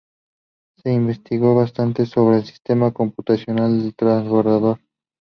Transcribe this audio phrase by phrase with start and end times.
[0.77, 4.79] Se investigó bastante sobre el sistema computacional del Transbordador.